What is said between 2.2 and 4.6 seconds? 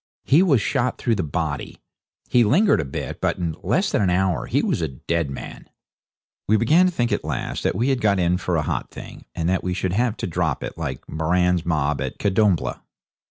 He lingered a bit; but in less than an hour